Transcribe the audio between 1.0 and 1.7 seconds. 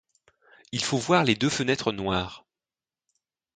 les deux